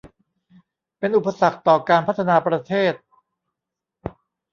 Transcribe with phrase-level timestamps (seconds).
[0.97, 2.93] เป็นอุปสรรคต่อการพัฒนาประเทศ